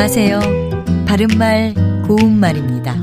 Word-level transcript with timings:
안녕하세요. 0.00 0.40
바른말, 1.08 1.74
고운말입니다. 2.06 3.02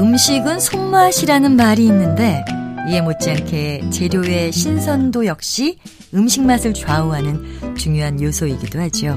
음식은 0.00 0.58
손맛이라는 0.58 1.54
말이 1.54 1.86
있는데 1.86 2.44
이에 2.90 3.00
못지않게 3.00 3.90
재료의 3.90 4.50
신선도 4.50 5.26
역시 5.26 5.78
음식 6.12 6.42
맛을 6.42 6.74
좌우하는 6.74 7.76
중요한 7.76 8.20
요소이기도 8.20 8.80
하죠. 8.80 9.16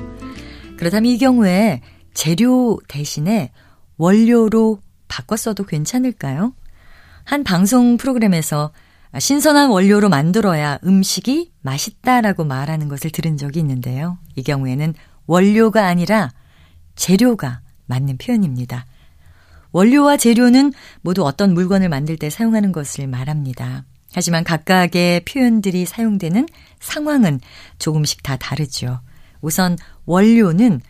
그렇다면 0.78 1.11
이 1.11 1.18
경우에 1.18 1.82
재료 2.14 2.78
대신에 2.88 3.51
원료로 3.97 4.78
바꿨어도 5.07 5.65
괜찮을까요? 5.65 6.54
한 7.24 7.43
방송 7.43 7.97
프로그램에서 7.97 8.74
신선한 9.18 9.71
원료로 9.71 10.10
만들어야 10.10 10.78
음식이 10.86 11.51
맛있다라고 11.64 12.43
말하는 12.43 12.89
것을 12.89 13.10
들은 13.10 13.38
적이 13.38 13.61
있는데요. 13.61 14.20
이 14.36 14.43
경우에는 14.43 14.93
원료가 15.25 15.88
아니라 15.88 16.29
재료가 17.00 17.62
맞는 17.88 18.18
표현입니다. 18.18 18.86
원료와 19.71 20.18
재료는 20.18 20.74
모두 21.02 21.25
어떤 21.25 21.54
물건을 21.54 21.89
만들 21.89 22.18
때 22.18 22.30
사용하는 22.30 22.72
것을 22.72 23.08
말합니다. 23.08 23.86
하지만 24.14 24.44
각각의 24.44 25.24
표현들이 25.25 25.86
사용되는 25.86 26.48
상황은 26.80 27.39
조금씩 27.78 28.22
다 28.22 28.36
다르죠. 28.36 29.00
우선 29.42 29.78
원료는 30.06 30.82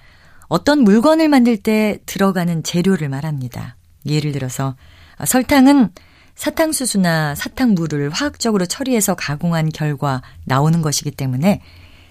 어떤 0.47 0.79
물건을 0.79 1.29
만들 1.29 1.57
때 1.57 1.99
들어가는 2.05 2.63
재료를 2.63 3.07
말합니다. 3.07 3.75
예를 4.05 4.31
들어서 4.31 4.75
설탕은 5.23 5.89
사탕수수나 6.33 7.35
사탕물을 7.35 8.09
화학적으로 8.09 8.65
처리해서 8.65 9.13
가공한 9.13 9.69
결과 9.69 10.23
나오는 10.45 10.81
것이기 10.81 11.11
때문에 11.11 11.61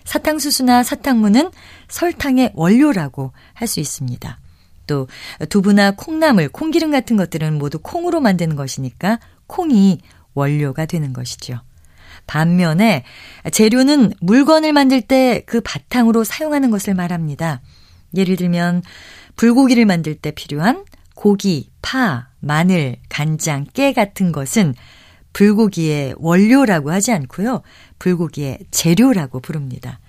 사탕수수나 0.09 0.83
사탕물은 0.83 1.51
설탕의 1.89 2.53
원료라고 2.55 3.33
할 3.53 3.69
수 3.69 3.81
있습니다. 3.81 4.39
또 4.87 5.06
두부나 5.50 5.91
콩나물, 5.92 6.48
콩기름 6.48 6.91
같은 6.91 7.19
것들은 7.19 7.59
모두 7.59 7.78
콩으로 7.78 8.20
만드는 8.20 8.56
것이니까 8.56 9.20
콩이 9.47 10.00
원료가 10.33 10.87
되는 10.87 11.12
것이죠. 11.12 11.61
반면에 12.27 13.05
재료는 13.53 14.15
물건을 14.20 14.73
만들 14.73 15.03
때 15.03 15.42
그 15.47 15.61
바탕으로 15.61 16.25
사용하는 16.25 16.70
것을 16.70 16.95
말합니다. 16.95 17.61
예를 18.17 18.37
들면 18.37 18.83
불고기를 19.37 19.84
만들 19.84 20.15
때 20.15 20.31
필요한 20.31 20.84
고기, 21.15 21.70
파, 21.83 22.28
마늘, 22.41 22.97
간장, 23.11 23.67
깨 23.75 23.93
같은 23.93 24.33
것은 24.33 24.75
불고기의 25.33 26.15
원료라고 26.19 26.91
하지 26.91 27.12
않고요. 27.12 27.62
불고기의 27.98 28.59
재료라고 28.71 29.41
부릅니다. 29.41 30.01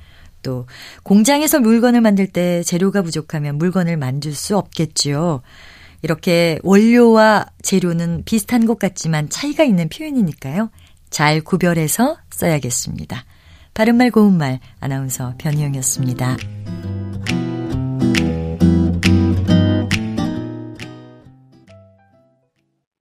또 0.42 0.66
공장에서 1.04 1.60
물건을 1.60 2.02
만들 2.02 2.28
때 2.28 2.64
재료가 2.64 3.02
부족하면 3.02 3.58
물건을 3.58 3.98
만들 3.98 4.34
수 4.34 4.58
없겠지요. 4.58 5.42
이렇게 6.02 6.60
원료와 6.64 7.48
재료는 7.62 8.24
비슷한 8.26 8.66
것 8.66 8.80
같지만 8.80 9.30
차이가 9.30 9.64
있는 9.64 9.90
표현이니까요. 9.90 10.70
잘 11.10 11.42
구별해서 11.42 12.18
써야겠습니다. 12.32 13.26
바른말 13.74 14.12
고운말 14.12 14.60
아나운서 14.80 15.34
변희영이었습니다. 15.38 16.59